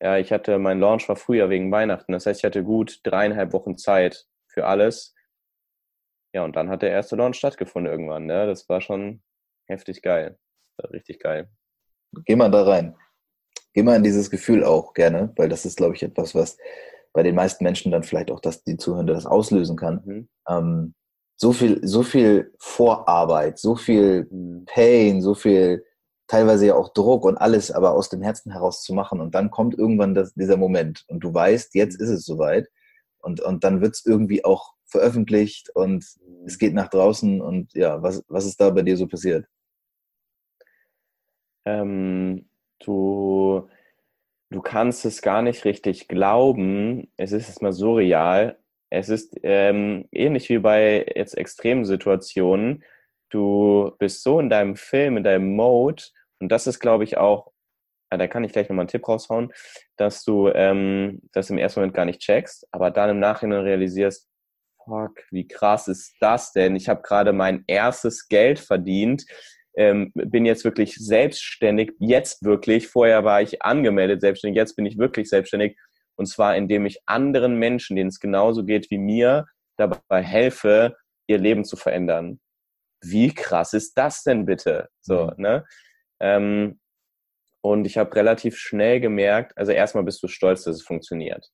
[0.00, 3.52] ja, ich hatte, mein Launch war früher wegen Weihnachten, das heißt, ich hatte gut dreieinhalb
[3.52, 5.14] Wochen Zeit für alles.
[6.32, 8.46] Ja, und dann hat der erste Launch stattgefunden irgendwann, ne?
[8.46, 9.22] Das war schon
[9.66, 10.38] heftig geil
[10.88, 11.48] richtig geil.
[12.24, 12.96] Geh mal da rein.
[13.72, 16.56] Geh mal in dieses Gefühl auch gerne, weil das ist, glaube ich, etwas, was
[17.12, 20.02] bei den meisten Menschen dann vielleicht auch das, die Zuhörende das auslösen kann.
[20.04, 20.28] Mhm.
[20.48, 20.94] Ähm,
[21.36, 24.64] so viel, so viel Vorarbeit, so viel mhm.
[24.66, 25.84] Pain, so viel
[26.26, 29.20] teilweise ja auch Druck und alles, aber aus dem Herzen heraus zu machen.
[29.20, 32.04] Und dann kommt irgendwann das, dieser Moment und du weißt, jetzt mhm.
[32.04, 32.68] ist es soweit.
[33.18, 36.04] Und, und dann wird es irgendwie auch veröffentlicht und
[36.46, 37.40] es geht nach draußen.
[37.40, 39.46] Und ja, was, was ist da bei dir so passiert?
[41.64, 42.48] ähm,
[42.80, 43.68] du,
[44.50, 47.10] du kannst es gar nicht richtig glauben.
[47.16, 48.58] Es ist jetzt mal surreal.
[48.90, 52.84] Es ist ähm, ähnlich wie bei jetzt extremen Situationen.
[53.30, 56.02] Du bist so in deinem Film, in deinem Mode,
[56.40, 57.52] und das ist, glaube ich, auch,
[58.10, 59.52] ja, da kann ich gleich nochmal einen Tipp raushauen,
[59.96, 64.29] dass du ähm, das im ersten Moment gar nicht checkst, aber dann im Nachhinein realisierst,
[64.90, 66.74] fuck, wie krass ist das denn?
[66.76, 69.24] Ich habe gerade mein erstes Geld verdient
[69.76, 74.98] ähm, bin jetzt wirklich selbstständig, jetzt wirklich, vorher war ich angemeldet selbstständig, jetzt bin ich
[74.98, 75.78] wirklich selbstständig.
[76.16, 80.96] Und zwar, indem ich anderen Menschen, denen es genauso geht wie mir, dabei helfe,
[81.28, 82.40] ihr Leben zu verändern.
[83.02, 84.88] Wie krass ist das denn bitte?
[85.00, 85.42] So, mhm.
[85.42, 85.64] ne?
[86.20, 86.80] Ähm,
[87.62, 91.46] und ich habe relativ schnell gemerkt, also erstmal bist du stolz, dass es funktioniert.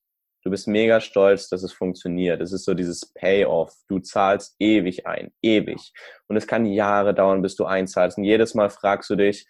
[0.47, 2.39] Du bist mega stolz, dass es funktioniert.
[2.39, 3.73] Es ist so dieses Payoff.
[3.89, 5.91] Du zahlst ewig ein, ewig.
[6.29, 8.17] Und es kann Jahre dauern, bis du einzahlst.
[8.17, 9.45] Und jedes Mal fragst du dich,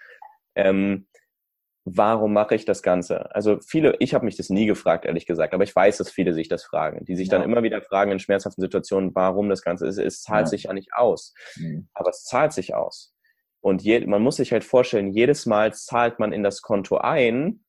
[0.55, 1.07] ähm,
[1.85, 3.31] warum mache ich das Ganze?
[3.35, 6.33] Also viele, ich habe mich das nie gefragt, ehrlich gesagt, aber ich weiß, dass viele
[6.33, 7.37] sich das fragen, die sich ja.
[7.37, 9.99] dann immer wieder fragen in schmerzhaften Situationen, warum das Ganze ist.
[9.99, 10.49] Es zahlt ja.
[10.49, 11.35] sich ja nicht aus.
[11.57, 11.89] Mhm.
[11.93, 13.13] Aber es zahlt sich aus.
[13.61, 17.59] Und je, man muss sich halt vorstellen, jedes Mal zahlt man in das Konto ein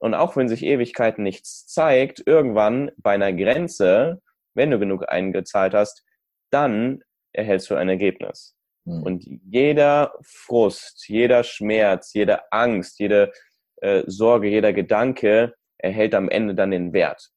[0.00, 4.20] und auch wenn sich Ewigkeiten nichts zeigt, irgendwann bei einer Grenze,
[4.54, 6.04] wenn du genug eingezahlt hast,
[6.50, 8.56] dann erhältst du ein Ergebnis.
[8.86, 9.02] Mhm.
[9.02, 13.30] Und jeder Frust, jeder Schmerz, jede Angst, jede
[13.82, 17.30] äh, Sorge, jeder Gedanke erhält am Ende dann den Wert.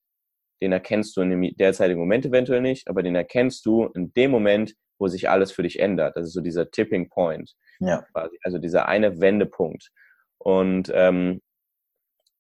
[0.62, 4.32] Den erkennst du in dem derzeitigen Moment eventuell nicht, aber den erkennst du in dem
[4.32, 6.15] Moment, wo sich alles für dich ändert.
[6.15, 7.54] Das ist so dieser Tipping Point.
[7.80, 8.06] Ja.
[8.43, 9.89] Also dieser eine Wendepunkt.
[10.38, 11.41] Und ähm,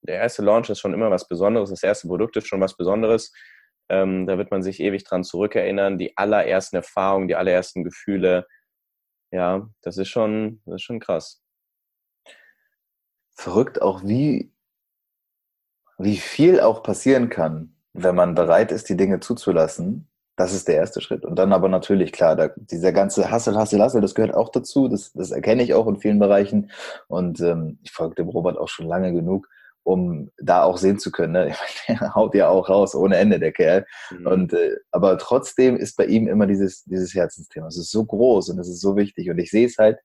[0.03, 3.31] der erste Launch ist schon immer was Besonderes, das erste Produkt ist schon was Besonderes.
[3.89, 5.97] Ähm, da wird man sich ewig dran zurückerinnern.
[5.97, 8.47] Die allerersten Erfahrungen, die allerersten Gefühle.
[9.31, 11.41] Ja, das ist schon, das ist schon krass.
[13.35, 14.53] Verrückt auch, wie,
[15.97, 20.09] wie viel auch passieren kann, wenn man bereit ist, die Dinge zuzulassen.
[20.35, 21.25] Das ist der erste Schritt.
[21.25, 24.87] Und dann aber natürlich, klar, da, dieser ganze Hassel, Hassel, Hassel, das gehört auch dazu.
[24.87, 26.71] Das, das erkenne ich auch in vielen Bereichen.
[27.07, 29.47] Und ähm, ich folge dem Robert auch schon lange genug
[29.83, 31.33] um da auch sehen zu können.
[31.33, 31.55] Ne?
[31.87, 33.85] Der haut ja auch raus ohne Ende, der Kerl.
[34.11, 34.27] Mhm.
[34.27, 37.67] Und, äh, aber trotzdem ist bei ihm immer dieses, dieses Herzensthema.
[37.67, 39.29] Es ist so groß und es ist so wichtig.
[39.29, 39.99] Und ich sehe es halt,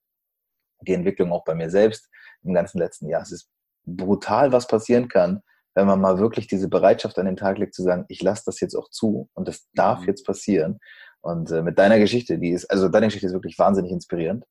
[0.82, 2.08] die Entwicklung auch bei mir selbst
[2.44, 3.22] im ganzen letzten Jahr.
[3.22, 3.48] Es ist
[3.84, 5.42] brutal, was passieren kann,
[5.74, 8.60] wenn man mal wirklich diese Bereitschaft an den Tag legt, zu sagen, ich lasse das
[8.60, 10.06] jetzt auch zu und das darf mhm.
[10.06, 10.78] jetzt passieren.
[11.20, 14.44] Und äh, mit deiner Geschichte, die ist, also deine Geschichte ist wirklich wahnsinnig inspirierend.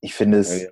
[0.00, 0.70] Ich finde es ja, ja.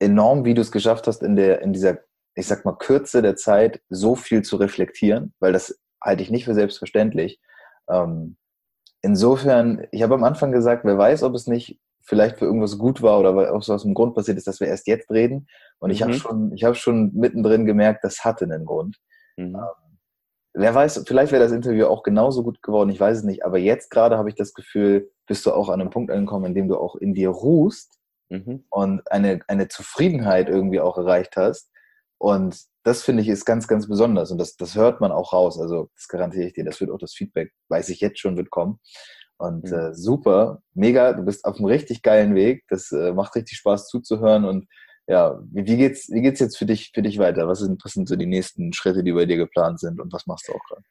[0.00, 1.98] enorm, wie du es geschafft hast, in der, in dieser
[2.34, 6.44] ich sag mal, Kürze der Zeit so viel zu reflektieren, weil das halte ich nicht
[6.44, 7.40] für selbstverständlich.
[7.90, 8.36] Ähm,
[9.02, 13.02] insofern, ich habe am Anfang gesagt, wer weiß, ob es nicht vielleicht für irgendwas gut
[13.02, 15.46] war oder weil auch so aus dem Grund passiert ist, dass wir erst jetzt reden.
[15.78, 16.16] Und ich habe mhm.
[16.16, 18.98] schon, ich habe schon mittendrin gemerkt, das hatte einen Grund.
[19.36, 19.54] Mhm.
[19.54, 19.98] Ähm,
[20.54, 23.44] wer weiß, vielleicht wäre das Interview auch genauso gut geworden, ich weiß es nicht.
[23.44, 26.54] Aber jetzt gerade habe ich das Gefühl, bist du auch an einem Punkt angekommen, in
[26.54, 28.64] dem du auch in dir ruhst mhm.
[28.70, 31.70] und eine, eine Zufriedenheit irgendwie auch erreicht hast.
[32.22, 34.30] Und das finde ich ist ganz, ganz besonders.
[34.30, 35.58] Und das, das hört man auch raus.
[35.58, 36.64] Also das garantiere ich dir.
[36.64, 38.78] Das wird auch das Feedback, weiß ich jetzt schon, wird kommen.
[39.38, 39.76] Und mhm.
[39.76, 42.62] äh, super, mega, du bist auf einem richtig geilen Weg.
[42.68, 44.44] Das äh, macht richtig Spaß zuzuhören.
[44.44, 44.68] Und
[45.08, 47.48] ja, wie, wie, geht's, wie geht's jetzt für dich, für dich weiter?
[47.48, 50.28] Was sind, was sind so die nächsten Schritte, die bei dir geplant sind und was
[50.28, 50.82] machst du auch gerade?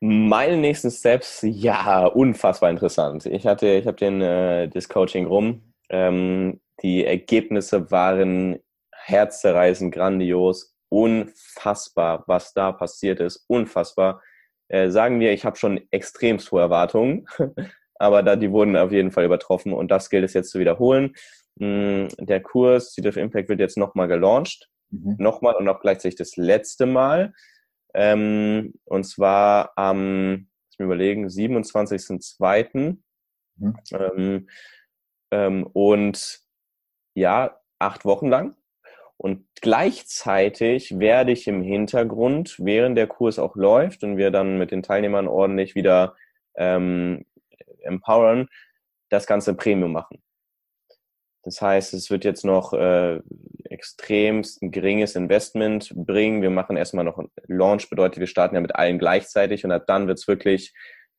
[0.00, 3.26] Meine nächsten Steps, ja, unfassbar interessant.
[3.26, 5.74] Ich hatte, ich habe den äh, das Coaching rum.
[5.90, 8.60] Ähm, die Ergebnisse waren
[9.06, 14.22] herzzerreißend, grandios, unfassbar, was da passiert ist, unfassbar.
[14.68, 17.26] Äh, sagen wir, ich habe schon extremst hohe Erwartungen,
[17.96, 21.14] aber da die wurden auf jeden Fall übertroffen und das gilt es jetzt zu wiederholen.
[21.56, 25.16] Mm, der Kurs Seed of Impact wird jetzt nochmal gelauncht, mhm.
[25.18, 27.32] nochmal und auch gleichzeitig das letzte Mal.
[27.92, 32.96] Ähm, und zwar am, ich mir überlegen, 27.02.
[33.56, 33.76] Mhm.
[33.92, 34.48] Ähm,
[35.30, 36.40] ähm, und
[37.14, 38.56] ja, acht Wochen lang.
[39.16, 44.70] Und gleichzeitig werde ich im Hintergrund, während der Kurs auch läuft und wir dann mit
[44.70, 46.16] den Teilnehmern ordentlich wieder
[46.56, 47.24] ähm,
[47.82, 48.48] empowern,
[49.10, 50.22] das ganze Premium machen.
[51.42, 53.20] Das heißt, es wird jetzt noch äh,
[53.64, 56.42] extremst ein geringes Investment bringen.
[56.42, 60.08] Wir machen erstmal noch Launch, bedeutet, wir starten ja mit allen gleichzeitig und ab dann
[60.08, 60.72] wird es wirklich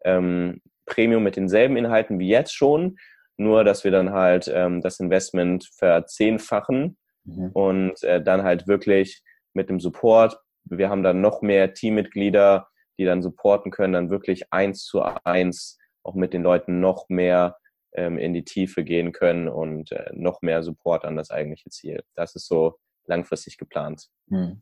[0.03, 2.97] ähm, Premium mit denselben Inhalten wie jetzt schon,
[3.37, 7.51] nur dass wir dann halt ähm, das Investment verzehnfachen mhm.
[7.51, 10.39] und äh, dann halt wirklich mit dem Support.
[10.63, 15.77] Wir haben dann noch mehr Teammitglieder, die dann supporten können, dann wirklich eins zu eins
[16.03, 17.57] auch mit den Leuten noch mehr
[17.93, 22.03] ähm, in die Tiefe gehen können und äh, noch mehr Support an das eigentliche Ziel.
[22.15, 24.09] Das ist so langfristig geplant.
[24.29, 24.61] Hm.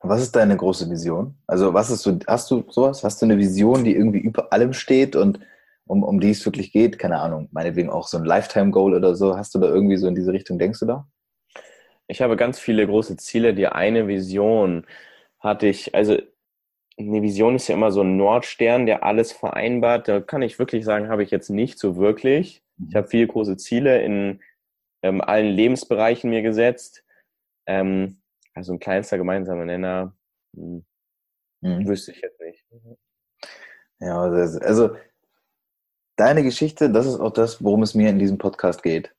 [0.00, 1.38] Was ist deine große Vision?
[1.46, 3.04] Also was ist so, hast du sowas?
[3.04, 5.40] Hast du eine Vision, die irgendwie über allem steht und
[5.86, 6.98] um, um die es wirklich geht?
[6.98, 9.36] Keine Ahnung, meinetwegen auch so ein Lifetime-Goal oder so.
[9.36, 11.08] Hast du da irgendwie so in diese Richtung, denkst du da?
[12.08, 13.54] Ich habe ganz viele große Ziele.
[13.54, 14.86] Die eine Vision
[15.38, 16.18] hatte ich, also
[16.98, 20.08] eine Vision ist ja immer so ein Nordstern, der alles vereinbart.
[20.08, 22.62] Da kann ich wirklich sagen, habe ich jetzt nicht so wirklich.
[22.88, 24.40] Ich habe viele große Ziele in
[25.02, 27.04] ähm, allen Lebensbereichen mir gesetzt.
[27.66, 28.18] Ähm,
[28.54, 30.16] also ein kleinster gemeinsamer Nenner
[30.56, 30.84] hm,
[31.60, 31.86] mhm.
[31.86, 32.64] wüsste ich jetzt nicht.
[34.00, 34.96] Ja, also
[36.16, 39.14] deine Geschichte, das ist auch das, worum es mir in diesem Podcast geht.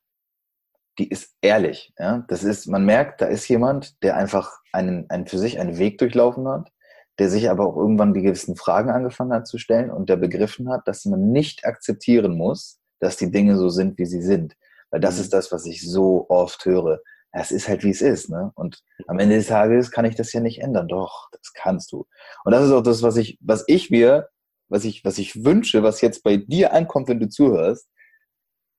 [1.00, 1.94] Die ist ehrlich.
[1.98, 2.26] Ja?
[2.28, 5.96] Das ist, man merkt, da ist jemand, der einfach einen, einen für sich einen Weg
[5.96, 6.70] durchlaufen hat,
[7.18, 10.68] der sich aber auch irgendwann die gewissen Fragen angefangen hat zu stellen und der begriffen
[10.68, 14.56] hat, dass man nicht akzeptieren muss, dass die Dinge so sind, wie sie sind.
[14.90, 15.22] Weil das mhm.
[15.22, 17.00] ist das, was ich so oft höre.
[17.32, 18.28] Es ist halt, wie es ist.
[18.28, 18.52] Ne?
[18.54, 20.86] Und am Ende des Tages kann ich das ja nicht ändern.
[20.86, 22.06] Doch, das kannst du.
[22.44, 24.28] Und das ist auch das, was ich, was ich mir,
[24.68, 27.88] was ich, was ich wünsche, was jetzt bei dir ankommt, wenn du zuhörst.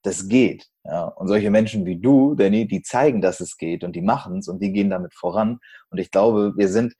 [0.04, 0.71] Das geht.
[0.84, 1.06] Ja?
[1.06, 4.48] Und solche Menschen wie du, Danny, die zeigen, dass es geht und die machen es
[4.48, 5.60] und die gehen damit voran.
[5.90, 6.94] Und ich glaube, wir sind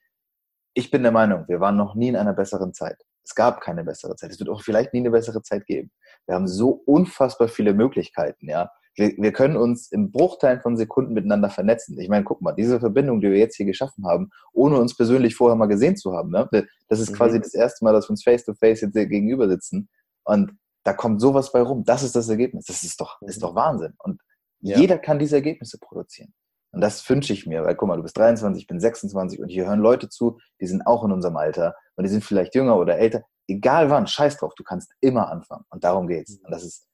[0.74, 2.98] ich bin der Meinung, wir waren noch nie in einer besseren Zeit.
[3.24, 4.32] Es gab keine bessere Zeit.
[4.32, 5.92] Es wird auch vielleicht nie eine bessere Zeit geben.
[6.26, 8.72] Wir haben so unfassbar viele Möglichkeiten, ja.
[8.96, 11.98] Wir, wir können uns im Bruchteil von Sekunden miteinander vernetzen.
[12.00, 15.36] Ich meine, guck mal, diese Verbindung, die wir jetzt hier geschaffen haben, ohne uns persönlich
[15.36, 16.50] vorher mal gesehen zu haben, ne?
[16.90, 17.16] das ist mhm.
[17.16, 19.88] quasi das erste Mal, dass wir uns face to face jetzt gegenüber sitzen.
[20.26, 20.52] Und
[20.84, 21.84] da kommt sowas bei rum.
[21.84, 22.66] Das ist das Ergebnis.
[22.66, 23.94] Das ist doch, ist doch Wahnsinn.
[24.00, 24.22] Und
[24.60, 24.78] ja.
[24.78, 26.34] jeder kann diese Ergebnisse produzieren.
[26.74, 29.50] Und das wünsche ich mir, weil guck mal, du bist 23, ich bin 26 und
[29.50, 32.78] hier hören Leute zu, die sind auch in unserem Alter und die sind vielleicht jünger
[32.78, 33.24] oder älter.
[33.48, 35.66] Egal wann, scheiß drauf, du kannst immer anfangen.
[35.70, 36.40] Und darum geht's.
[36.42, 36.88] Und das ist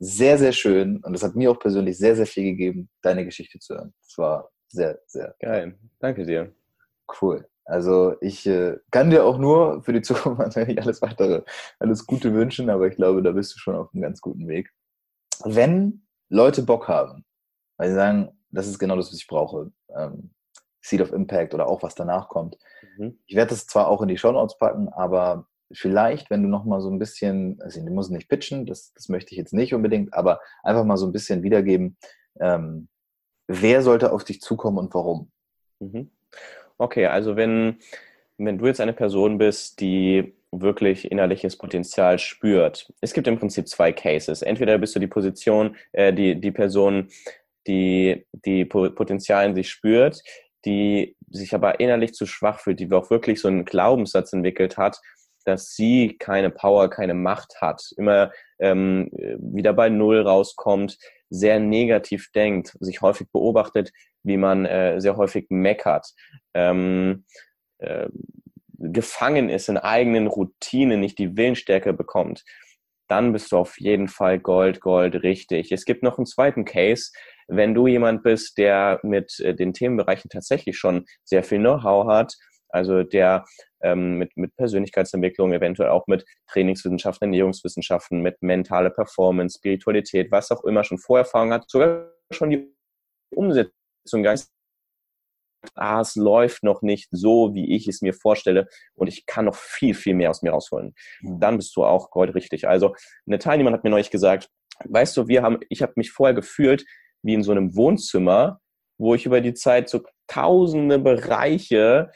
[0.00, 3.60] sehr, sehr schön und das hat mir auch persönlich sehr, sehr viel gegeben, deine Geschichte
[3.60, 3.94] zu hören.
[4.02, 5.78] Das war sehr, sehr geil.
[6.00, 6.52] Danke dir.
[7.20, 7.46] Cool.
[7.64, 11.42] Also ich äh, kann dir auch nur für die Zukunft alles weitere,
[11.78, 14.72] alles Gute wünschen, aber ich glaube, da bist du schon auf einem ganz guten Weg.
[15.44, 17.24] Wenn Leute Bock haben,
[17.76, 19.72] weil sie sagen, das ist genau das, was ich brauche.
[19.96, 20.30] Ähm,
[20.80, 22.58] Seed of Impact oder auch was danach kommt.
[22.96, 23.18] Mhm.
[23.26, 26.64] Ich werde das zwar auch in die Show Notes packen, aber vielleicht, wenn du noch
[26.64, 29.74] mal so ein bisschen, also du musst nicht pitchen, das, das möchte ich jetzt nicht
[29.74, 31.96] unbedingt, aber einfach mal so ein bisschen wiedergeben,
[32.40, 32.88] ähm,
[33.46, 35.30] wer sollte auf dich zukommen und warum?
[35.78, 36.10] Mhm.
[36.78, 37.78] Okay, also wenn,
[38.38, 42.92] wenn du jetzt eine Person bist, die wirklich innerliches Potenzial spürt.
[43.00, 44.42] Es gibt im Prinzip zwei Cases.
[44.42, 47.08] Entweder bist du die Position, äh, die, die Person,
[47.66, 50.22] die, die Potenzial in sich spürt,
[50.64, 55.00] die sich aber innerlich zu schwach fühlt, die auch wirklich so einen Glaubenssatz entwickelt hat,
[55.44, 60.98] dass sie keine Power, keine Macht hat, immer ähm, wieder bei Null rauskommt,
[61.30, 66.12] sehr negativ denkt, sich häufig beobachtet, wie man äh, sehr häufig meckert,
[66.54, 67.24] ähm,
[67.78, 68.08] äh,
[68.78, 72.44] gefangen ist in eigenen Routinen, nicht die Willensstärke bekommt,
[73.08, 75.70] dann bist du auf jeden Fall Gold, Gold richtig.
[75.70, 77.12] Es gibt noch einen zweiten Case,
[77.46, 82.34] wenn du jemand bist, der mit äh, den Themenbereichen tatsächlich schon sehr viel Know-how hat,
[82.70, 83.44] also der
[83.82, 90.64] ähm, mit, mit Persönlichkeitsentwicklung, eventuell auch mit Trainingswissenschaften, Ernährungswissenschaften, mit mentaler Performance, Spiritualität, was auch
[90.64, 92.74] immer schon Vorerfahrung hat, sogar schon die
[93.34, 94.52] Umsetzung ganz
[95.74, 99.54] ah, es läuft noch nicht so, wie ich es mir vorstelle und ich kann noch
[99.54, 100.94] viel, viel mehr aus mir rausholen.
[101.20, 101.40] Mhm.
[101.40, 102.68] Dann bist du auch goldrichtig.
[102.68, 102.94] Also
[103.26, 104.48] eine Teilnehmerin hat mir neulich gesagt,
[104.84, 106.84] weißt du, wir haben, ich habe mich vorher gefühlt
[107.22, 108.60] wie in so einem Wohnzimmer,
[108.98, 112.10] wo ich über die Zeit so tausende Bereiche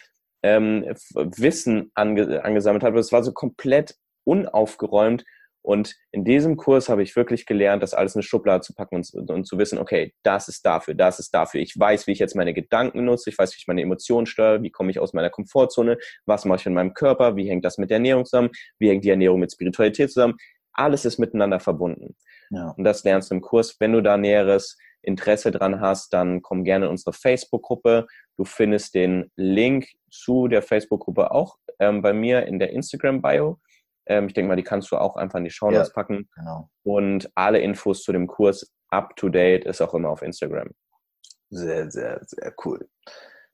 [0.47, 2.99] ähm, Wissen ange angesammelt habe.
[2.99, 5.25] Es war so komplett unaufgeräumt.
[5.63, 8.95] Und in diesem Kurs habe ich wirklich gelernt, das alles in eine Schublade zu packen
[8.95, 11.61] und, und, zu wissen, okay, das ist dafür, das ist dafür.
[11.61, 14.63] Ich weiß, wie ich jetzt meine Gedanken nutze, ich weiß, wie ich meine Emotionen steuere,
[14.63, 17.79] wie komme ich aus meiner Komfortzone, was mache ich in meinem Körper, wie hängt das
[17.79, 20.37] mit der Ernährung zusammen, wie hängt die Ernährung mit Spiritualität zusammen.
[20.73, 22.15] Alles ist miteinander verbunden.
[22.51, 22.71] Ja.
[22.77, 23.75] Und das lernst du im Kurs.
[23.81, 28.07] Wenn du da näheres Interesse dran hast, dann komm gerne in unsere Facebook-Gruppe.
[28.37, 33.59] Du findest den Link zu der Facebook-Gruppe auch ähm, bei mir in der Instagram-Bio.
[34.07, 36.29] Ähm, ich denke mal, die kannst du auch einfach in die Show Notes ja, packen.
[36.35, 36.71] Genau.
[36.83, 40.71] Und alle Infos zu dem Kurs up to date ist auch immer auf Instagram.
[41.51, 42.89] Sehr, sehr, sehr cool.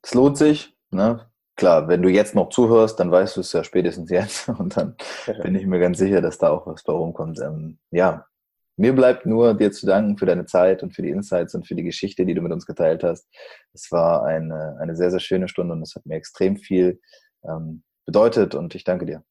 [0.02, 0.76] Es lohnt sich.
[0.90, 1.28] Ne?
[1.56, 4.48] Klar, wenn du jetzt noch zuhörst, dann weißt du es ja spätestens jetzt.
[4.58, 4.96] Und dann
[5.42, 7.40] bin ich mir ganz sicher, dass da auch was bei rumkommt.
[7.40, 8.26] Ähm, ja,
[8.82, 11.76] mir bleibt nur dir zu danken für deine Zeit und für die Insights und für
[11.76, 13.28] die Geschichte, die du mit uns geteilt hast.
[13.72, 17.00] Es war eine, eine sehr, sehr schöne Stunde und es hat mir extrem viel
[17.44, 19.22] ähm, bedeutet und ich danke dir.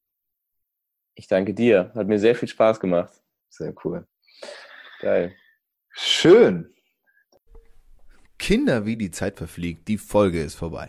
[1.14, 1.92] Ich danke dir.
[1.94, 3.12] Hat mir sehr viel Spaß gemacht.
[3.50, 4.06] Sehr cool.
[5.00, 5.34] Geil.
[5.90, 6.72] Schön.
[8.38, 10.88] Kinder, wie die Zeit verfliegt, die Folge ist vorbei.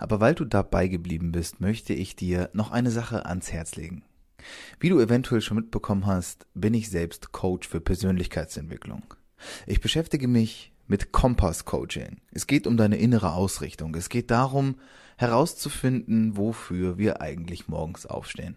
[0.00, 4.02] Aber weil du dabei geblieben bist, möchte ich dir noch eine Sache ans Herz legen.
[4.80, 9.14] Wie du eventuell schon mitbekommen hast, bin ich selbst Coach für Persönlichkeitsentwicklung.
[9.66, 12.20] Ich beschäftige mich mit Kompass Coaching.
[12.30, 13.94] Es geht um deine innere Ausrichtung.
[13.94, 14.76] Es geht darum,
[15.16, 18.56] herauszufinden, wofür wir eigentlich morgens aufstehen.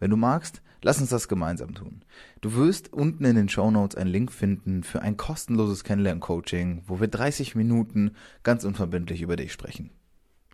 [0.00, 2.02] Wenn du magst, lass uns das gemeinsam tun.
[2.40, 7.00] Du wirst unten in den Show Notes einen Link finden für ein kostenloses Kennenlern-Coaching, wo
[7.00, 8.12] wir 30 Minuten
[8.42, 9.90] ganz unverbindlich über dich sprechen.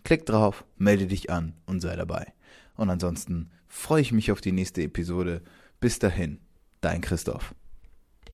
[0.03, 2.33] Klick drauf, melde dich an und sei dabei.
[2.77, 5.43] Und ansonsten freue ich mich auf die nächste Episode.
[5.81, 6.41] Bis dahin,
[6.81, 7.55] dein Christoph.